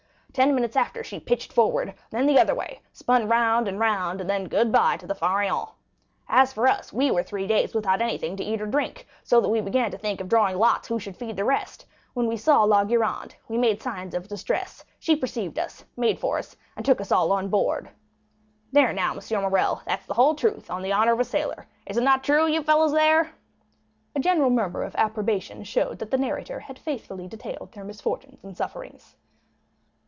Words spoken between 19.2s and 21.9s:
Morrel, that's the whole truth, on the honor of a sailor;